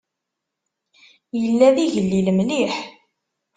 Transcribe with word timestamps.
Yella 1.41 1.67
d 1.75 1.77
igellil 1.85 2.27
mliḥ. 2.37 2.75